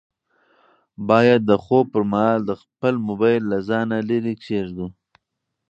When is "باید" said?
1.09-1.41